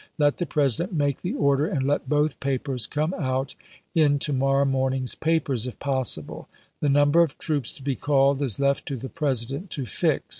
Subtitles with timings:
[0.17, 3.53] Let the President make the order, and let both papers come out
[3.93, 6.49] [in] to morrow morning's papers if possible.
[6.79, 10.25] The num ber of troops to be called is left to the President to fix.